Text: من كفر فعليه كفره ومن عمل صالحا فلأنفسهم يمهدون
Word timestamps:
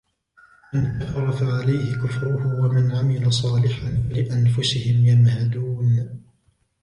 من 0.73 0.99
كفر 0.99 1.31
فعليه 1.31 1.93
كفره 1.93 2.59
ومن 2.63 2.91
عمل 2.95 3.33
صالحا 3.33 3.97
فلأنفسهم 4.09 5.05
يمهدون 5.05 6.21